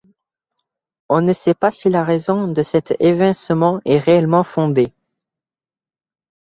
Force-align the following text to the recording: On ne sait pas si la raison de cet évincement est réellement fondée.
On 1.09 1.21
ne 1.21 1.31
sait 1.31 1.53
pas 1.53 1.69
si 1.69 1.87
la 1.87 2.03
raison 2.03 2.47
de 2.47 2.63
cet 2.63 2.95
évincement 2.99 3.79
est 3.85 3.99
réellement 3.99 4.43
fondée. 4.43 4.91